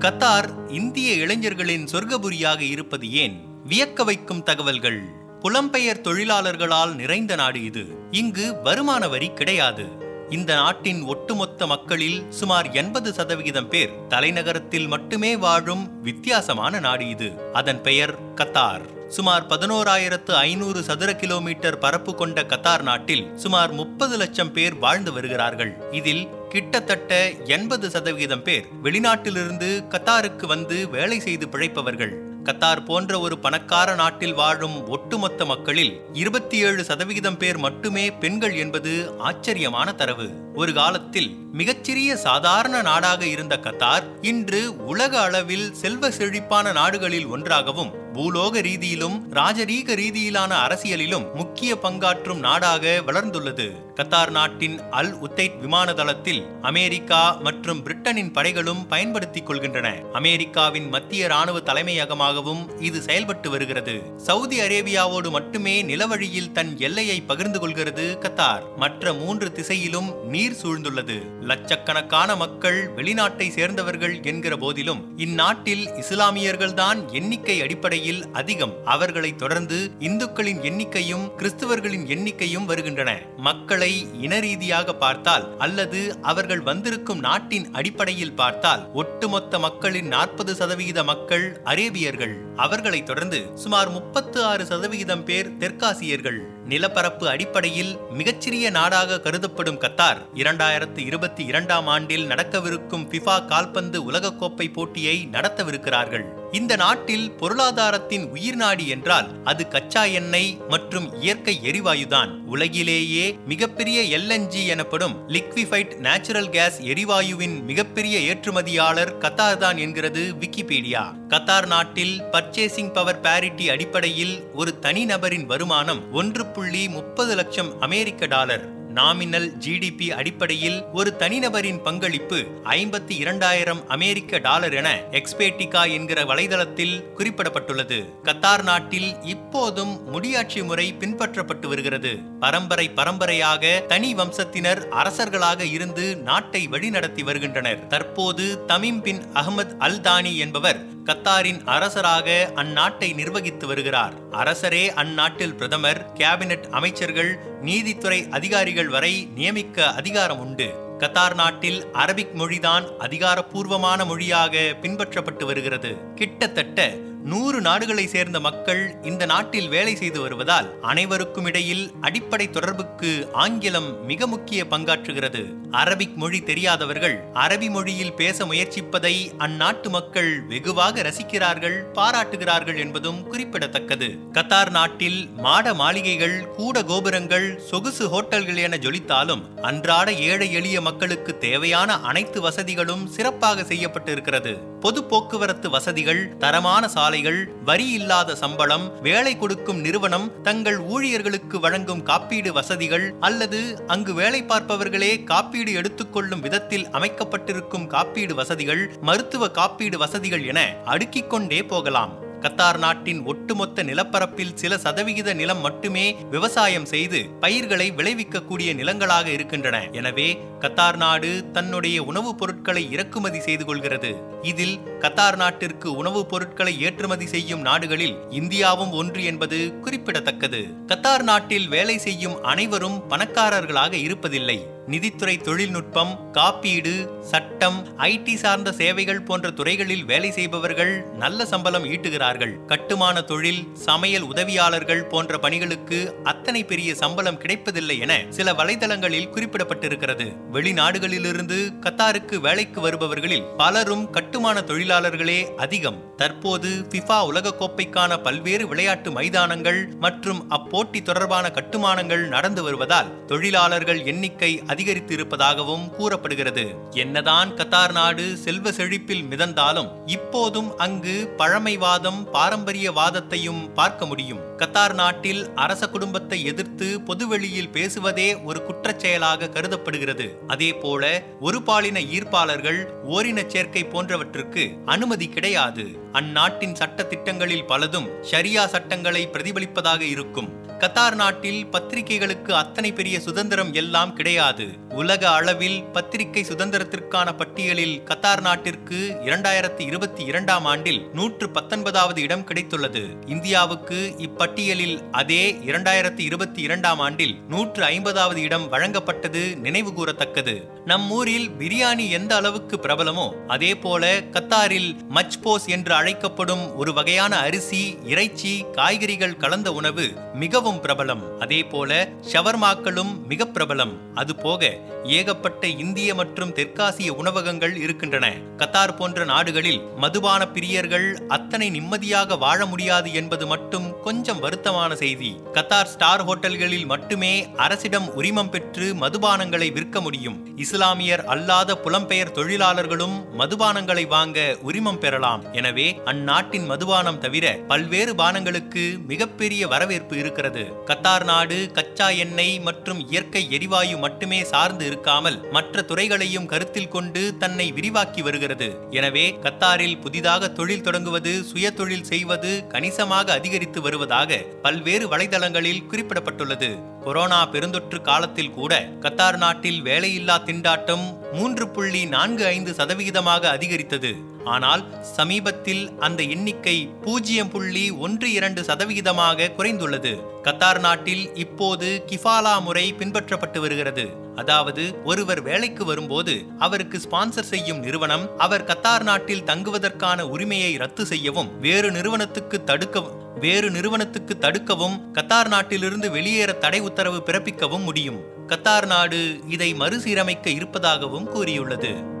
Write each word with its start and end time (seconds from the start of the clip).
Qatar 0.00 0.70
இந்திய 0.70 1.14
இளைஞர்களின் 1.14 1.84
சொர்க்கபுரியாக 1.84 2.60
இருப்பது 2.60 3.12
ஏன்? 3.12 3.44
வியக்க 3.68 4.04
வைக்கும் 4.04 4.42
தகவல்கள். 4.42 5.02
புலம்பெயர் 5.40 6.00
தொழிலாளர்களால் 6.00 6.94
நிறைந்த 6.94 7.34
நாடு 7.34 7.64
இது. 7.64 7.86
இங்கு 8.10 8.60
வருமான 8.62 9.08
வரி 9.08 9.30
கிடையாது. 9.32 9.86
இந்த 10.30 10.54
நாட்டின் 10.54 11.02
ஒட்டுமொத்த 11.02 11.66
மக்களில் 11.66 12.22
சுமார் 12.30 12.70
எண்பது 12.70 13.12
சதவிகிதம் 13.12 13.68
பேர் 13.68 13.90
தலைநகரத்தில் 14.08 14.88
மட்டுமே 14.88 15.36
வாழும் 15.36 16.00
வித்தியாசமான 16.00 16.78
நாடு 16.78 17.08
இது. 17.08 17.32
அதன் 17.52 17.82
பெயர் 17.82 18.34
கத்தார். 18.34 18.94
சுமார் 19.08 19.46
பதினோராயிரத்து 19.46 20.30
ஐநூறு 20.30 20.82
சதுர 20.82 21.16
கிலோமீட்டர் 21.16 21.78
பரப்பு 21.78 22.14
கொண்ட 22.14 22.42
கத்தார் 22.42 22.82
நாட்டில் 22.82 23.36
சுமார் 23.36 23.72
முப்பது 23.72 24.16
லட்சம் 24.16 24.52
பேர் 24.52 24.74
வாழ்ந்து 24.74 25.12
வருகிறார்கள். 25.12 25.76
இதில் 25.90 26.28
கிட்டத்தட்ட 26.48 27.30
எண்பது 27.44 27.90
சதவிகிதம் 27.90 28.42
பேர் 28.42 28.66
வெளிநாட்டிலிருந்து 28.82 29.84
கத்தாருக்கு 29.90 30.46
வந்து 30.46 30.88
வேலை 30.88 31.20
செய்து 31.20 31.46
பிழைப்பவர்கள். 31.46 32.12
கத்தார் 32.44 32.84
போன்ற 32.84 33.20
ஒரு 33.20 33.38
பணக்கார 33.38 33.94
நாட்டில் 33.94 34.34
வாழும் 34.34 34.88
ஒட்டுமொத்த 34.88 35.44
மக்களில் 35.44 36.00
இருபத்தி 36.12 36.58
ஏழு 36.58 36.84
சதவிகிதம் 36.84 37.38
பேர் 37.38 37.58
மட்டுமே 37.58 38.10
பெண்கள் 38.10 38.54
என்பது 38.54 39.14
ஆச்சரியமான 39.18 39.92
தரவு. 39.92 40.28
ஒரு 40.54 40.72
காலத்தில் 40.72 41.30
மிகச்சிறிய 41.52 42.16
சாதாரண 42.16 42.82
நாடாக 42.82 43.26
இருந்த 43.26 43.56
கத்தார் 43.56 44.04
இன்று 44.20 44.84
உலக 44.86 45.20
அளவில் 45.20 45.74
செல்வ 45.74 46.10
செழிப்பான 46.10 46.72
நாடுகளில் 46.72 47.26
ஒன்றாகவும் 47.26 48.05
பூலோக 48.16 48.60
ரீதியிலும் 48.60 49.16
ராஜரீக 49.30 49.88
ரீதியிலான 49.94 50.52
அரசியலிலும் 50.68 51.34
முக்கிய 51.34 51.74
பங்காற்றும் 51.82 52.38
நாடாக 52.38 53.02
வளர்ந்துள்ளது. 53.06 53.70
கத்தார் 53.96 54.30
நாட்டின் 54.30 54.80
அல் 54.90 55.14
உத்தைட் 55.20 55.58
விமான 55.58 55.92
தளத்தில் 55.92 56.46
அமெரிக்கா 56.62 57.38
மற்றும் 57.42 57.82
பிரிட்டனின் 57.82 58.32
படைகளும் 58.32 58.86
பயன்படுத்திக் 58.88 59.50
கொள்கின்றன. 59.50 60.10
அமெரிக்காவின் 60.12 60.88
மத்திய 60.88 61.26
ராணுவ 61.26 61.58
தலைமையகமாகவும் 61.58 62.82
இது 62.82 63.02
செயல்பட்டு 63.02 63.50
வருகிறது. 63.50 64.02
சவுதி 64.16 64.60
அரேபியாவோடு 64.60 65.30
மட்டுமே 65.30 65.82
நிலவழியில் 65.82 66.52
தன் 66.52 66.78
எல்லையை 66.78 67.20
பகிர்ந்து 67.20 67.60
கொள்கிறது 67.60 68.18
கத்தார். 68.20 68.62
மற்ற 68.76 69.12
மூன்று 69.12 69.52
திசையிலும் 69.52 70.28
நீர் 70.28 70.56
சூழ்ந்துள்ளது. 70.62 71.20
லட்சக்கணக்கான 71.40 72.36
மக்கள் 72.36 72.90
வெளிநாட்டை 72.96 73.48
சேர்ந்தவர்கள் 73.48 74.22
என்கிற 74.22 74.56
போதிலும் 74.56 75.18
இந்நாட்டில் 75.18 75.86
இஸ்லாமியர்கள்தான் 75.86 77.10
எண்ணிக்கை 77.12 77.60
அடிப்படையில் 77.60 78.04
அதிகம். 78.32 78.74
அவர்களை 78.84 79.36
தொடர்ந்து 79.36 79.90
இந்துக்களின் 79.98 80.60
எண்ணிக்கையும் 80.60 81.24
கிறிஸ்துவர்களின் 81.38 82.06
எண்ணிக்கையும் 82.14 82.64
வருகின்றன. 82.64 83.10
மக்களை 83.36 84.06
இன 84.20 84.40
ரீதியாக 84.40 84.94
பார்த்தால் 84.94 85.58
அல்லது 85.58 86.18
அவர்கள் 86.22 86.60
வந்திருக்கும் 86.60 87.18
நாட்டின் 87.18 87.68
அடிப்படையில் 87.72 88.32
பார்த்தால் 88.32 88.92
ஒட்டுமொத்த 88.92 89.58
மக்களின் 89.58 90.06
நாற்பது 90.06 90.54
சதவிகித 90.54 91.04
மக்கள் 91.04 91.60
அரேபியர்கள். 91.64 92.34
அவர்களை 92.56 93.02
தொடர்ந்து 93.02 93.50
சுமார் 93.54 93.90
முப்பத்து 93.90 94.44
ஆறு 94.44 94.66
சதவிகிதம் 94.66 95.24
பேர் 95.24 95.52
தெற்காசியர்கள். 95.58 96.38
நிலப்பரப்பு 96.66 97.28
அடிப்படையில் 97.28 97.96
மிகச்சிறிய 98.10 98.70
நாடாக 98.70 99.20
கருதப்படும் 99.20 99.80
கத்தார் 99.80 100.20
இரண்டாயிரத்து 100.34 100.98
இருபத்தி 100.98 101.44
இரண்டாம் 101.44 101.86
ஆண்டில் 101.86 102.26
நடக்கவிருக்கும் 102.26 103.06
பிஃபா 103.10 103.46
கால்பந்து 103.46 104.10
உலகக்கோப்பை 104.10 104.72
போட்டியை 104.72 105.28
நடத்தவிருக்கிறார்கள். 105.32 106.24
இந்த 106.52 106.76
நாட்டில் 106.76 107.30
பொருளாதாரத்தின் 107.30 108.30
உயிர் 108.30 108.54
நாடி 108.54 108.88
என்றால் 108.88 109.44
அது 109.44 109.68
கச்சா 109.68 110.04
எண்ணெய் 110.04 110.56
மற்றும் 110.68 111.20
இயற்கை 111.20 111.58
எரிவாயுதான். 111.62 112.30
உலகிலேயே 112.46 113.38
மிகப்பெரிய 113.46 114.18
எல்என்ஜி 114.18 114.66
எனப்படும் 114.66 115.28
லிக்விஃபைட் 115.28 115.96
நேச்சுரல் 115.96 116.50
கேஸ் 116.50 116.80
எரிவாயுவின் 116.80 117.62
மிகப்பெரிய 117.62 118.18
ஏற்றுமதியாளர் 118.18 119.18
கத்தார் 119.18 119.56
தான் 119.56 119.76
என்கிறது 119.76 120.34
விக்கிபீடியா. 120.40 121.12
கத்தார் 121.28 121.66
நாட்டில் 121.66 122.22
பர்ச்சேசிங் 122.32 122.92
பவர் 122.92 123.20
பேரிட்டி 123.20 123.70
அடிப்படையில் 123.70 124.42
ஒரு 124.54 124.78
தனிநபரின் 124.82 125.44
வருமானம் 125.44 126.12
ஒன்று 126.12 126.46
புள்ளி 126.46 126.88
முப்பது 126.88 127.34
லட்சம் 127.34 127.80
அமெரிக்க 127.80 128.26
டாலர். 128.26 128.75
நாமினல் 128.96 129.48
ஜிடிபி 129.66 130.08
அடிப்படையில் 130.10 130.84
ஒரு 130.92 131.14
தனிநபரின் 131.18 131.82
பங்களிப்பு 131.82 132.36
ஐம்பத்தி 132.64 133.10
இரண்டாயிரம் 133.18 133.88
அமெரிக்க 133.88 134.38
டாலர் 134.38 134.74
என 134.74 134.88
எக்ஸ்பேட்டிகா 135.10 135.90
என்கிற 135.90 136.24
வலைதளத்தில் 136.24 136.94
குறிப்பிடப்பட்டுள்ளது. 137.16 137.98
கத்தார் 138.24 138.62
நாட்டில் 138.62 139.22
இப்போதும் 139.22 140.10
முடியாட்சி 140.10 140.62
முறை 140.62 140.94
பின்பற்றப்பட்டு 141.00 141.66
வருகிறது. 141.66 142.18
பரம்பரை 142.40 142.90
பரம்பரையாக 142.90 143.84
தனி 143.88 144.14
வம்சத்தினர் 144.14 144.82
அரசர்களாக 144.90 145.60
இருந்து 145.60 146.16
நாட்டை 146.16 146.68
வழிநடத்தி 146.70 147.24
வருகின்றனர். 147.24 147.86
தற்போது 147.86 148.64
தமிம் 148.64 149.02
பின் 149.02 149.22
அகமது 149.34 149.76
அல் 149.78 150.00
தானி 150.00 150.36
என்பவர் 150.36 150.94
கத்தாரின் 151.04 151.60
அரசராக 151.64 152.52
அந்நாட்டை 152.54 153.14
நிர்வகித்து 153.14 153.66
வருகிறார். 153.66 154.14
அரசரே 154.30 154.88
அந்நாட்டில் 154.94 155.54
பிரதமர் 155.54 156.12
கேபினெட் 156.14 156.68
அமைச்சர்கள் 156.70 157.38
நீதித்துறை 157.62 158.28
அதிகாரிகள் 158.30 158.85
வரை 158.88 159.28
நியமிக்க 159.34 159.94
அதிகாரம் 159.94 160.38
உண்டு. 160.38 160.74
கத்தார் 160.98 161.34
நாட்டில் 161.34 161.84
அரபிக் 161.92 162.34
மொழிதான் 162.34 162.96
அதிகாரப்பூர்வமான 162.98 164.04
மொழியாக 164.04 164.76
பின்பற்றப்பட்டு 164.82 165.44
வருகிறது. 165.44 165.96
கிட்டத்தட்ட 166.14 166.94
நூறு 167.30 167.60
நாடுகளை 167.60 168.06
சேர்ந்த 168.06 168.40
மக்கள் 168.40 168.96
இந்த 169.02 169.24
நாட்டில் 169.24 169.68
வேலை 169.68 169.94
செய்து 169.94 170.20
வருவதால் 170.20 170.80
அனைவருக்கும் 170.80 171.44
இடையில் 171.44 171.90
அடிப்படை 172.00 172.50
தொடர்புக்கு 172.50 173.28
ஆங்கிலம் 173.32 174.04
மிக 174.04 174.26
முக்கிய 174.26 174.64
பங்காற்றுகிறது. 174.64 175.42
அரபிக் 175.70 176.14
மொழி 176.14 176.42
தெரியாதவர்கள் 176.42 177.16
அரபி 177.34 177.70
மொழியில் 177.70 178.12
பேச 178.12 178.44
முயற்சிப்பதை 178.44 179.14
அந்நாட்டு 179.38 179.88
மக்கள் 179.88 180.42
வெகுவாக 180.42 181.02
ரசிக்கிறார்கள் 181.02 181.78
பாராட்டுகிறார்கள் 181.92 182.78
என்பதும் 182.78 183.22
குறிப்பிடத்தக்கது. 183.26 184.18
கத்தார் 184.32 184.70
நாட்டில் 184.70 185.28
மாட 185.36 185.74
மாளிகைகள் 185.74 186.48
கூட 186.48 186.82
கோபுரங்கள் 186.82 187.58
சொகுசு 187.58 188.06
ஹோட்டல்கள் 188.08 188.56
என 188.56 188.76
ஜொலித்தாலும் 188.76 189.42
அன்றாட 189.62 190.12
ஏழை 190.12 190.52
எளிய 190.52 190.80
மக்களுக்கு 190.80 191.38
தேவையான 191.38 192.00
அனைத்து 192.00 192.40
வசதிகளும் 192.40 193.06
சிறப்பாக 193.06 193.62
செய்யப்பட்டிருக்கிறது. 193.62 194.54
பொது 194.86 195.04
போக்குவரத்து 195.04 195.70
வசதிகள் 195.70 196.36
தரமான 196.38 196.88
சாலைகள் 196.88 197.38
வரி 197.64 197.90
இல்லாத 197.90 198.34
சம்பளம் 198.34 199.00
வேலை 199.02 199.38
கொடுக்கும் 199.38 199.80
நிறுவனம் 199.80 200.42
தங்கள் 200.42 200.78
ஊழியர்களுக்கு 200.78 201.60
வழங்கும் 201.60 202.02
காப்பீடு 202.02 202.52
வசதிகள் 202.52 203.14
அல்லது 203.20 203.60
அங்கு 203.86 204.14
வேலை 204.14 204.42
பார்ப்பவர்களே 204.42 205.24
காப்பீடு 205.24 205.72
எடுத்துக்கொள்ளும் 205.72 206.40
விதத்தில் 206.40 206.86
அமைக்கப்பட்டிருக்கும் 206.90 207.86
காப்பீடு 207.86 208.34
வசதிகள் 208.34 208.90
மருத்துவ 209.00 209.50
காப்பீடு 209.50 209.98
வசதிகள் 209.98 210.46
என 210.46 210.76
அடுக்கிக் 210.84 211.30
கொண்டே 211.30 211.64
போகலாம். 211.64 212.24
கத்தார் 212.46 212.78
நாட்டின் 212.78 213.24
ஒட்டுமொத்த 213.24 213.82
நிலப்பரப்பில் 213.82 214.54
சில 214.54 214.78
சதவிகித 214.78 215.34
நிலம் 215.34 215.60
மட்டுமே 215.60 216.16
விவசாயம் 216.30 216.84
செய்து 216.84 217.28
பயிர்களை 217.40 217.92
விளைவிக்கக்கூடிய 217.92 218.74
நிலங்களாக 218.74 219.26
இருக்கின்றன. 219.32 219.88
எனவே 219.92 220.38
கத்தார் 220.60 220.96
நாடு 220.96 221.50
தன்னுடைய 221.52 222.02
உணவுப் 222.02 222.38
பொருட்களை 222.38 222.92
இறக்குமதி 222.92 223.40
செய்து 223.40 223.64
கொள்கிறது. 223.64 224.14
இதில் 224.42 224.78
கத்தார் 225.00 225.36
நாட்டிற்கு 225.36 225.96
உணவுப் 225.96 226.28
பொருட்களை 226.28 226.80
ஏற்றுமதி 226.80 227.26
செய்யும் 227.26 227.60
நாடுகளில் 227.60 228.16
இந்தியாவும் 228.30 228.90
ஒன்று 228.90 229.24
என்பது 229.24 229.80
குறிப்பிடத்தக்கது. 229.80 230.66
கத்தார் 230.86 231.22
நாட்டில் 231.22 231.68
வேலை 231.68 231.98
செய்யும் 231.98 232.42
அனைவரும் 232.42 233.02
பணக்காரர்களாக 233.10 233.96
இருப்பதில்லை. 233.96 234.60
நிதித்துறை 234.86 235.36
தொழில்நுட்பம் 235.36 236.12
காப்பீடு 236.32 236.92
சட்டம் 237.20 237.78
ஐடி 237.98 238.34
சார்ந்த 238.34 238.72
சேவைகள் 238.72 239.22
போன்ற 239.22 239.50
துறைகளில் 239.50 240.04
வேலை 240.04 240.30
செய்பவர்கள் 240.30 240.92
நல்ல 241.14 241.46
சம்பளம் 241.46 241.84
ஈட்டுகிறார்கள். 241.84 242.52
கட்டுமான 242.66 243.22
தொழில் 243.22 243.62
சமையல் 243.72 244.22
உதவியாளர்கள் 244.22 245.02
போன்ற 245.04 245.38
பணிகளுக்கு 245.38 245.98
அத்தனை 246.24 246.64
பெரிய 246.64 246.94
சம்பளம் 246.94 247.38
கிடைப்பதில்லை 247.38 247.98
என 247.98 248.24
சில 248.28 248.52
வலைதளங்களில் 248.52 249.30
குறிப்பிடப்பட்டிருக்கிறது. 249.34 250.26
வெளிநாடுகளிலிருந்து 250.52 251.58
கத்தாருக்கு 251.80 252.38
வேலைக்கு 252.40 252.80
வருபவர்களில் 252.80 253.46
பலரும் 253.56 254.10
கட்டுமான 254.10 254.60
தொழிலாளர்களே 254.60 255.40
அதிகம். 255.56 256.14
தற்போது 256.16 256.70
ஃபிஃபா 256.90 257.18
உலகக்கோப்பைக்கான 257.30 258.22
பல்வேறு 258.22 258.68
விளையாட்டு 258.68 259.10
மைதானங்கள் 259.10 259.80
மற்றும் 260.00 260.50
அப்போட்டி 260.50 261.02
தொடர்பான 261.02 261.50
கட்டுமானங்கள் 261.50 262.24
நடந்து 262.28 262.62
வருவதால் 262.62 263.26
தொழிலாளர்கள் 263.26 264.04
எண்ணிக்கை 264.04 264.52
அதிகரித்து 264.76 265.14
இருப்பதாகவும் 265.14 265.84
கூறப்படுகிறது. 265.90 266.64
என்னதான் 266.90 267.50
கத்தார் 267.52 267.92
நாடு 267.92 268.24
செல்வ 268.36 268.70
செழிப்பில் 268.70 269.22
மிதந்தாலும் 269.30 269.90
இப்போதும் 270.06 270.70
அங்கு 270.76 271.14
பழமைவாதம் 271.36 272.20
பாரம்பரியவாதத்தையும் 272.32 273.62
பார்க்க 273.72 274.06
முடியும். 274.06 274.42
கத்தார் 274.58 274.94
நாட்டில் 274.94 275.42
அரச 275.54 275.88
குடும்பத்தை 275.88 276.38
எதிர்த்து 276.44 277.00
பொதுவெளியில் 277.00 277.68
பேசுவதே 277.68 278.28
ஒரு 278.42 278.60
குற்றச்செயலாக 278.68 279.48
கருதப்படுகிறது. 279.48 280.26
அதே 280.46 280.70
போல 280.72 281.22
ஒரு 281.40 281.62
பாலின 281.62 282.00
ஈர்ப்பாளர்கள் 282.00 282.80
ஓரின 283.08 283.46
சேர்க்கை 283.46 283.84
போன்றவற்றுக்கு 283.84 284.66
அனுமதி 284.86 285.28
கிடையாது. 285.28 285.86
அந்நாட்டின் 286.12 286.74
சட்ட 286.74 287.04
திட்டங்களில் 287.04 287.68
பலதும் 287.68 288.10
ஷரியா 288.30 288.66
சட்டங்களை 288.66 289.28
பிரதிபலிப்பதாக 289.32 290.00
இருக்கும். 290.00 290.50
கத்தார் 290.80 291.14
நாட்டில் 291.14 291.66
பத்திரிகைகளுக்கு 291.66 292.54
அத்தனை 292.54 292.92
பெரிய 292.92 293.20
சுதந்திரம் 293.20 293.72
எல்லாம் 293.72 294.12
கிடையாது. 294.14 294.66
உலக 294.88 295.30
அளவில் 295.30 295.84
பத்திரிகை 295.84 296.42
சுதந்திரத்திற்கான 296.48 297.36
பட்டியலில் 297.36 298.02
கத்தார் 298.04 298.40
நாட்டிற்கு 298.40 298.98
இரண்டாயிரத்தி 299.24 299.80
இருபத்தி 299.80 300.24
இரண்டாம் 300.24 300.64
ஆண்டில் 300.64 301.00
நூற்று 301.12 301.50
பத்தொன்பதாவது 301.50 302.22
இடம் 302.22 302.44
கிடைத்துள்ளது. 302.46 303.02
இந்தியாவுக்கு 303.26 304.14
இப்பட்டியலில் 304.18 304.96
அதே 305.10 305.52
இரண்டாயிரத்தி 305.52 306.20
இருபத்தி 306.20 306.62
இரண்டாம் 306.62 306.98
ஆண்டில் 306.98 307.34
நூற்று 307.48 307.84
ஐம்பதாவது 307.84 308.42
இடம் 308.42 308.72
வழங்கப்பட்டது 308.72 309.56
நினைவு 309.56 309.90
கூறத்தக்கது 309.90 310.56
நம் 310.84 311.10
ஊரில் 311.10 311.50
பிரியாணி 311.50 312.10
எந்த 312.10 312.36
அளவுக்கு 312.36 312.76
பிரபலமோ 312.76 313.28
அதே 313.46 313.76
போல 313.76 314.12
கத்தாரில் 314.30 314.90
மச்போஸ் 315.14 315.66
என்று 315.66 315.94
அழைக்கப்படும் 315.94 316.74
ஒரு 316.74 316.92
வகையான 316.92 317.36
அரிசி 317.36 317.98
இறைச்சி 318.06 318.64
காய்கறிகள் 318.72 319.36
கலந்த 319.36 319.72
உணவு 319.72 320.06
மிகவும் 320.34 320.64
பிரபலம். 320.74 321.22
அதே 321.38 321.62
போல 321.62 322.08
ஷவர்மாக்களும் 322.32 323.12
மிக 323.26 323.44
பிரபலம். 323.44 323.92
அது 324.14 324.34
போக 324.36 324.70
ஏகப்பட்ட 325.02 325.66
இந்திய 325.66 326.14
மற்றும் 326.14 326.52
தெற்காசிய 326.52 327.08
உணவகங்கள் 327.08 327.74
இருக்கின்றன. 327.76 328.26
கத்தார் 328.56 328.96
போன்ற 328.96 329.24
நாடுகளில் 329.24 329.80
மதுபான 329.96 330.48
பிரியர்கள் 330.54 331.06
அத்தனை 331.28 331.70
நிம்மதியாக 331.70 332.36
வாழ 332.36 332.66
முடியாது 332.66 333.12
என்பது 333.12 333.46
மட்டும் 333.46 333.86
கொஞ்சம் 334.00 334.42
வருத்தமான 334.42 334.92
செய்தி. 334.92 335.30
கத்தார் 335.52 335.90
ஸ்டார் 335.94 336.24
ஹோட்டல்களில் 336.24 336.86
மட்டுமே 336.86 337.32
அரசிடம் 337.56 338.08
உரிமம் 338.14 338.50
பெற்று 338.50 338.94
மதுபானங்களை 338.94 339.72
விற்க 339.72 340.00
முடியும். 340.00 340.38
இஸ்லாமியர் 340.56 341.24
அல்லாத 341.24 341.78
புலம்பெயர் 341.84 342.34
தொழிலாளர்களும் 342.38 343.16
மதுபானங்களை 343.38 344.06
வாங்க 344.06 344.56
உரிமம் 344.62 344.98
பெறலாம். 344.98 345.44
எனவே 345.52 346.00
அந்நாட்டின் 346.04 346.66
மதுபானம் 346.66 347.18
தவிர 347.18 347.58
பல்வேறு 347.68 348.14
பானங்களுக்கு 348.14 348.84
மிகப்பெரிய 349.06 349.68
வரவேற்பு 349.68 350.18
இருக்கிறது. 350.18 350.55
கத்தார் 350.84 351.24
நாடு 351.24 351.70
கச்சா 351.72 352.08
எண்ணெய் 352.08 352.60
மற்றும் 352.60 353.00
இயற்கை 353.08 353.50
எரிவாயு 353.50 353.96
மட்டுமே 353.98 354.44
சார்ந்து 354.44 354.84
இருக்காமல் 354.90 355.50
மற்ற 355.50 355.82
துறைகளையும் 355.82 356.46
கருத்தில் 356.46 356.88
கொண்டு 356.88 357.36
தன்னை 357.38 357.72
விரிவாக்கி 357.72 358.22
வருகிறது. 358.22 358.68
எனவே 358.90 359.26
கத்தாரில் 359.42 360.00
புதிதாக 360.00 360.48
தொழில் 360.48 360.82
தொடங்குவது 360.82 361.44
சுய 361.44 361.70
தொழில் 361.70 362.04
செய்வது 362.04 362.66
கணிசமாக 362.68 363.32
அதிகரித்து 363.32 363.80
வருவதாக 363.80 364.38
பல்வேறு 364.62 365.08
வலைதளங்களில் 365.08 365.84
குறிப்பிடப்பட்டுள்ளது. 365.92 366.70
கொரோனா 367.04 367.40
பெருந்தொற்று 367.48 368.00
காலத்தில் 368.02 368.50
கூட 368.50 368.72
கத்தார் 369.00 369.36
நாட்டில் 369.36 369.82
வேலையில்லா 369.82 370.38
திண்டாட்டம் 370.48 371.04
மூன்று 371.32 371.68
புள்ளி 371.68 372.04
நான்கு 372.04 372.46
ஐந்து 372.46 372.72
சதவிகிதமாக 372.72 373.44
அதிகரித்தது. 373.56 374.34
ஆனால் 374.46 374.82
சமீபத்தில் 375.16 375.98
அந்த 375.98 376.22
எண்ணிக்கை 376.22 376.88
பூஜ்ஜியம் 377.04 377.50
புள்ளி 377.50 377.90
ஒன்று 377.90 378.32
இரண்டு 378.32 378.62
சதவிகிதமாக 378.62 379.50
குறைந்துள்ளது. 379.58 380.12
கத்தார் 380.42 380.80
நாட்டில் 380.80 381.34
இப்போது 381.34 382.04
கிஃபாலா 382.10 382.62
முறை 382.62 382.94
பின்பற்றப்பட்டு 382.98 383.60
வருகிறது. 383.60 384.24
அதாவது 384.36 385.04
ஒருவர் 385.04 385.40
வேலைக்கு 385.40 385.84
வரும்போது 385.84 386.34
அவருக்கு 386.58 386.98
ஸ்பான்சர் 386.98 387.50
செய்யும் 387.52 387.78
நிறுவனம் 387.78 388.38
அவர் 388.38 388.64
கத்தார் 388.64 389.02
நாட்டில் 389.02 389.44
தங்குவதற்கான 389.44 390.20
உரிமையை 390.22 390.76
ரத்து 390.76 391.06
செய்யவும் 391.06 391.60
வேறு 391.60 391.90
நிறுவனத்துக்கு 391.90 392.64
தடுக்க 392.64 393.02
வேறு 393.40 393.70
நிறுவனத்துக்கு 393.70 394.34
தடுக்கவும் 394.40 395.12
கத்தார் 395.12 395.48
நாட்டிலிருந்து 395.48 396.10
வெளியேற 396.10 396.52
தடை 396.52 396.80
உத்தரவு 396.80 397.22
பிறப்பிக்கவும் 397.26 397.84
முடியும். 397.84 398.20
கத்தார் 398.46 398.86
நாடு 398.86 399.40
இதை 399.48 399.74
மறுசீரமைக்க 399.74 400.46
இருப்பதாகவும் 400.46 401.30
கூறியுள்ளது. 401.34 402.14